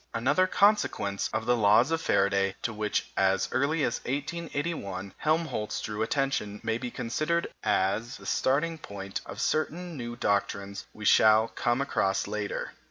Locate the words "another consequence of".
0.15-1.45